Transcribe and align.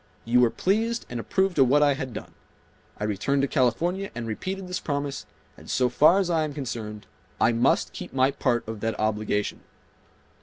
You 0.25 0.39
were 0.41 0.49
pleased 0.49 1.05
and 1.11 1.19
approved 1.19 1.59
of 1.59 1.67
what 1.67 1.83
I 1.83 1.93
had 1.93 2.11
done. 2.11 2.31
I 2.99 3.03
returned 3.03 3.43
to 3.43 3.47
California 3.47 4.09
and 4.15 4.25
repeated 4.27 4.67
this 4.67 4.79
promise, 4.79 5.27
and 5.55 5.69
so 5.69 5.89
far 5.89 6.17
as 6.17 6.27
I 6.31 6.43
am 6.43 6.55
concerned, 6.55 7.05
I 7.39 7.51
must 7.51 7.93
keep 7.93 8.11
my 8.11 8.31
part 8.31 8.67
of 8.67 8.79
that 8.79 8.99
obligation." 8.99 9.59